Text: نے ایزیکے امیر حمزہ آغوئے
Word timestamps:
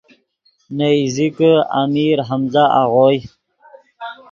نے 0.75 0.87
ایزیکے 0.99 1.51
امیر 1.81 2.17
حمزہ 2.29 2.63
آغوئے 2.81 3.17